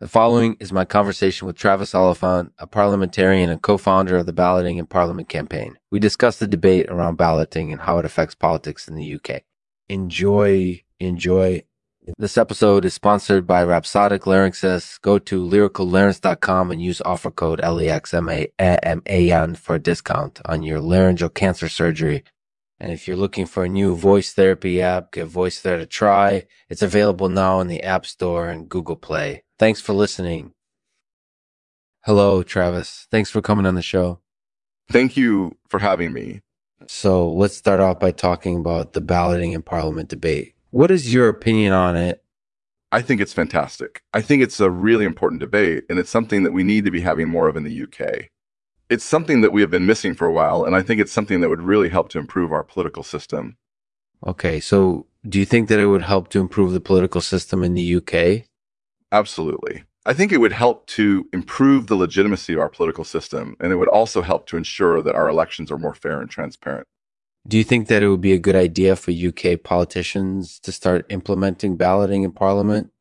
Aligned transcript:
The 0.00 0.08
following 0.08 0.56
is 0.60 0.72
my 0.72 0.86
conversation 0.86 1.46
with 1.46 1.56
Travis 1.56 1.94
Oliphant, 1.94 2.54
a 2.56 2.66
parliamentarian 2.66 3.50
and 3.50 3.60
co-founder 3.60 4.16
of 4.16 4.24
the 4.24 4.32
Balloting 4.32 4.78
in 4.78 4.86
Parliament 4.86 5.28
campaign. 5.28 5.76
We 5.90 5.98
discuss 5.98 6.38
the 6.38 6.46
debate 6.46 6.88
around 6.88 7.16
balloting 7.16 7.70
and 7.70 7.82
how 7.82 7.98
it 7.98 8.06
affects 8.06 8.34
politics 8.34 8.88
in 8.88 8.94
the 8.94 9.16
UK. 9.16 9.42
Enjoy, 9.90 10.82
enjoy. 11.00 11.64
This 12.16 12.38
episode 12.38 12.86
is 12.86 12.94
sponsored 12.94 13.46
by 13.46 13.62
Rhapsodic 13.62 14.22
Larynxes. 14.22 14.98
Go 15.02 15.18
to 15.18 15.46
lyricallarynx.com 15.46 16.70
and 16.70 16.80
use 16.80 17.02
offer 17.02 17.30
code 17.30 17.60
LEXMAN 17.60 19.58
for 19.58 19.74
a 19.74 19.78
discount 19.78 20.40
on 20.46 20.62
your 20.62 20.80
laryngeal 20.80 21.28
cancer 21.28 21.68
surgery. 21.68 22.24
And 22.78 22.90
if 22.90 23.06
you're 23.06 23.18
looking 23.18 23.44
for 23.44 23.64
a 23.64 23.68
new 23.68 23.94
voice 23.94 24.32
therapy 24.32 24.80
app, 24.80 25.12
give 25.12 25.28
Voice 25.28 25.60
There 25.60 25.76
a 25.76 25.84
try. 25.84 26.46
It's 26.70 26.80
available 26.80 27.28
now 27.28 27.60
in 27.60 27.66
the 27.66 27.82
App 27.82 28.06
Store 28.06 28.48
and 28.48 28.66
Google 28.66 28.96
Play. 28.96 29.42
Thanks 29.60 29.82
for 29.82 29.92
listening. 29.92 30.54
Hello, 32.06 32.42
Travis. 32.42 33.06
Thanks 33.10 33.28
for 33.28 33.42
coming 33.42 33.66
on 33.66 33.74
the 33.74 33.82
show. 33.82 34.20
Thank 34.90 35.18
you 35.18 35.58
for 35.68 35.80
having 35.80 36.14
me. 36.14 36.40
So 36.86 37.30
let's 37.30 37.58
start 37.58 37.78
off 37.78 38.00
by 38.00 38.12
talking 38.12 38.58
about 38.58 38.94
the 38.94 39.02
balloting 39.02 39.52
in 39.52 39.60
Parliament 39.60 40.08
debate. 40.08 40.54
What 40.70 40.90
is 40.90 41.12
your 41.12 41.28
opinion 41.28 41.74
on 41.74 41.94
it? 41.94 42.24
I 42.90 43.02
think 43.02 43.20
it's 43.20 43.34
fantastic. 43.34 44.00
I 44.14 44.22
think 44.22 44.42
it's 44.42 44.60
a 44.60 44.70
really 44.70 45.04
important 45.04 45.40
debate, 45.40 45.84
and 45.90 45.98
it's 45.98 46.08
something 46.08 46.42
that 46.44 46.54
we 46.54 46.64
need 46.64 46.86
to 46.86 46.90
be 46.90 47.02
having 47.02 47.28
more 47.28 47.46
of 47.46 47.54
in 47.54 47.64
the 47.64 47.82
UK. 47.82 48.30
It's 48.88 49.04
something 49.04 49.42
that 49.42 49.52
we 49.52 49.60
have 49.60 49.70
been 49.70 49.84
missing 49.84 50.14
for 50.14 50.26
a 50.26 50.32
while, 50.32 50.64
and 50.64 50.74
I 50.74 50.80
think 50.80 51.02
it's 51.02 51.12
something 51.12 51.42
that 51.42 51.50
would 51.50 51.60
really 51.60 51.90
help 51.90 52.08
to 52.12 52.18
improve 52.18 52.50
our 52.50 52.64
political 52.64 53.02
system. 53.02 53.58
Okay, 54.26 54.58
so 54.58 55.06
do 55.28 55.38
you 55.38 55.44
think 55.44 55.68
that 55.68 55.78
it 55.78 55.88
would 55.88 56.04
help 56.04 56.30
to 56.30 56.40
improve 56.40 56.72
the 56.72 56.80
political 56.80 57.20
system 57.20 57.62
in 57.62 57.74
the 57.74 57.96
UK? 57.96 58.46
Absolutely. 59.12 59.84
I 60.06 60.14
think 60.14 60.32
it 60.32 60.38
would 60.38 60.52
help 60.52 60.86
to 60.88 61.28
improve 61.32 61.86
the 61.86 61.94
legitimacy 61.94 62.54
of 62.54 62.60
our 62.60 62.68
political 62.68 63.04
system, 63.04 63.56
and 63.60 63.72
it 63.72 63.76
would 63.76 63.88
also 63.88 64.22
help 64.22 64.46
to 64.46 64.56
ensure 64.56 65.02
that 65.02 65.14
our 65.14 65.28
elections 65.28 65.70
are 65.70 65.78
more 65.78 65.94
fair 65.94 66.20
and 66.20 66.30
transparent. 66.30 66.86
Do 67.46 67.58
you 67.58 67.64
think 67.64 67.88
that 67.88 68.02
it 68.02 68.08
would 68.08 68.20
be 68.20 68.32
a 68.32 68.38
good 68.38 68.56
idea 68.56 68.96
for 68.96 69.10
UK 69.10 69.62
politicians 69.62 70.58
to 70.60 70.72
start 70.72 71.06
implementing 71.10 71.76
balloting 71.76 72.22
in 72.22 72.32
Parliament? 72.32 72.92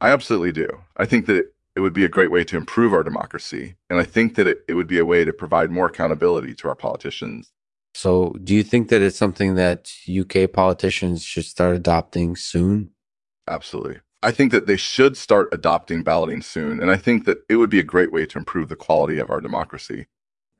I 0.00 0.10
absolutely 0.10 0.52
do. 0.52 0.68
I 0.96 1.06
think 1.06 1.26
that 1.26 1.52
it 1.74 1.80
would 1.80 1.92
be 1.92 2.04
a 2.04 2.08
great 2.08 2.30
way 2.30 2.44
to 2.44 2.56
improve 2.56 2.92
our 2.92 3.02
democracy, 3.02 3.76
and 3.90 4.00
I 4.00 4.04
think 4.04 4.34
that 4.36 4.46
it, 4.46 4.64
it 4.68 4.74
would 4.74 4.88
be 4.88 4.98
a 4.98 5.04
way 5.04 5.24
to 5.24 5.32
provide 5.32 5.70
more 5.70 5.86
accountability 5.86 6.54
to 6.54 6.68
our 6.68 6.74
politicians. 6.74 7.52
So, 7.94 8.34
do 8.44 8.54
you 8.54 8.62
think 8.62 8.90
that 8.90 9.02
it's 9.02 9.16
something 9.16 9.54
that 9.56 9.90
UK 10.08 10.52
politicians 10.52 11.24
should 11.24 11.44
start 11.44 11.74
adopting 11.74 12.36
soon? 12.36 12.90
Absolutely. 13.48 14.00
I 14.22 14.32
think 14.32 14.52
that 14.52 14.66
they 14.66 14.76
should 14.76 15.16
start 15.16 15.48
adopting 15.52 16.02
balloting 16.02 16.42
soon. 16.42 16.80
And 16.80 16.90
I 16.90 16.96
think 16.96 17.24
that 17.24 17.38
it 17.48 17.56
would 17.56 17.70
be 17.70 17.78
a 17.78 17.84
great 17.84 18.12
way 18.12 18.26
to 18.26 18.38
improve 18.38 18.68
the 18.68 18.76
quality 18.76 19.18
of 19.18 19.30
our 19.30 19.40
democracy. 19.40 20.06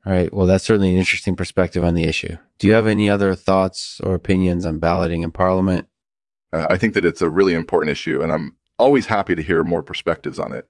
All 0.05 0.13
right. 0.13 0.33
Well, 0.33 0.47
that's 0.47 0.63
certainly 0.63 0.91
an 0.91 0.97
interesting 0.97 1.35
perspective 1.35 1.83
on 1.83 1.93
the 1.93 2.05
issue. 2.05 2.37
Do 2.57 2.67
you 2.67 2.73
have 2.73 2.87
any 2.87 3.09
other 3.09 3.35
thoughts 3.35 3.99
or 4.01 4.15
opinions 4.15 4.65
on 4.65 4.79
balloting 4.79 5.23
in 5.23 5.31
Parliament? 5.31 5.87
Uh, 6.53 6.67
I 6.69 6.77
think 6.77 6.93
that 6.93 7.05
it's 7.05 7.21
a 7.21 7.29
really 7.29 7.53
important 7.53 7.91
issue, 7.91 8.21
and 8.21 8.31
I'm 8.31 8.55
always 8.79 9.07
happy 9.07 9.35
to 9.35 9.43
hear 9.43 9.63
more 9.63 9.83
perspectives 9.83 10.39
on 10.39 10.53
it. 10.53 10.67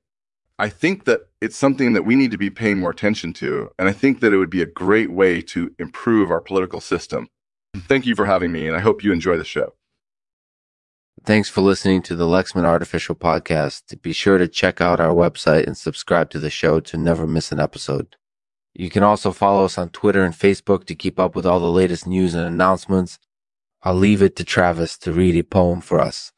I 0.57 0.67
think 0.67 1.05
that 1.05 1.29
it's 1.39 1.55
something 1.55 1.93
that 1.93 2.03
we 2.03 2.15
need 2.15 2.31
to 2.31 2.37
be 2.37 2.49
paying 2.49 2.79
more 2.79 2.89
attention 2.89 3.31
to, 3.33 3.71
and 3.79 3.87
I 3.87 3.93
think 3.93 4.19
that 4.19 4.33
it 4.33 4.37
would 4.37 4.49
be 4.49 4.61
a 4.61 4.65
great 4.65 5.11
way 5.11 5.41
to 5.43 5.73
improve 5.79 6.31
our 6.31 6.41
political 6.41 6.81
system. 6.81 7.29
Thank 7.77 8.05
you 8.05 8.15
for 8.15 8.25
having 8.25 8.51
me, 8.51 8.67
and 8.67 8.75
I 8.75 8.81
hope 8.81 9.03
you 9.03 9.13
enjoy 9.13 9.37
the 9.37 9.45
show. 9.45 9.73
Thanks 11.25 11.49
for 11.49 11.61
listening 11.61 12.01
to 12.03 12.15
the 12.15 12.25
Lexman 12.25 12.63
Artificial 12.63 13.13
Podcast. 13.15 14.01
Be 14.01 14.13
sure 14.13 14.37
to 14.37 14.47
check 14.47 14.79
out 14.81 14.99
our 14.99 15.13
website 15.13 15.65
and 15.67 15.77
subscribe 15.77 16.29
to 16.31 16.39
the 16.39 16.49
show 16.49 16.79
to 16.79 16.97
never 16.97 17.27
miss 17.27 17.51
an 17.51 17.59
episode. 17.59 18.15
You 18.73 18.89
can 18.89 19.03
also 19.03 19.31
follow 19.31 19.65
us 19.65 19.77
on 19.77 19.89
Twitter 19.89 20.23
and 20.23 20.33
Facebook 20.33 20.85
to 20.85 20.95
keep 20.95 21.19
up 21.19 21.35
with 21.35 21.45
all 21.45 21.59
the 21.59 21.71
latest 21.71 22.07
news 22.07 22.33
and 22.35 22.45
announcements. 22.45 23.19
I'll 23.83 23.95
leave 23.95 24.21
it 24.21 24.35
to 24.37 24.43
Travis 24.43 24.97
to 24.99 25.11
read 25.11 25.35
a 25.35 25.43
poem 25.43 25.81
for 25.81 25.99
us. 25.99 26.31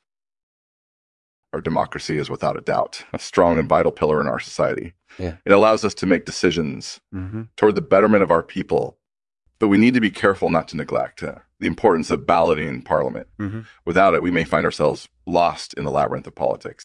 Our 1.53 1.61
democracy 1.61 2.17
is 2.17 2.29
without 2.29 2.57
a 2.57 2.61
doubt 2.61 3.03
a 3.13 3.19
strong 3.19 3.59
and 3.59 3.67
vital 3.67 3.91
pillar 3.91 4.21
in 4.21 4.27
our 4.27 4.39
society. 4.39 4.93
Yeah. 5.19 5.35
It 5.45 5.51
allows 5.51 5.83
us 5.85 5.93
to 5.95 6.05
make 6.05 6.25
decisions 6.25 6.99
Mm-hmm. 7.13 7.43
toward 7.57 7.75
the 7.75 7.81
betterment 7.81 8.23
of 8.23 8.31
our 8.31 8.41
people, 8.43 8.97
but 9.61 9.67
we 9.67 9.77
need 9.77 9.93
to 9.93 10.01
be 10.01 10.09
careful 10.09 10.49
not 10.49 10.67
to 10.69 10.75
neglect 10.75 11.21
uh, 11.21 11.35
the 11.59 11.67
importance 11.67 12.09
of 12.09 12.25
balloting 12.25 12.67
in 12.67 12.81
Parliament. 12.81 13.27
Mm-hmm. 13.39 13.61
Without 13.85 14.15
it, 14.15 14.23
we 14.23 14.31
may 14.31 14.43
find 14.43 14.65
ourselves 14.65 15.07
lost 15.27 15.75
in 15.75 15.83
the 15.83 15.91
labyrinth 15.91 16.25
of 16.25 16.33
politics. 16.33 16.83